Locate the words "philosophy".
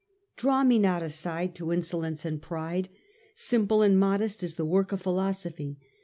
5.03-5.77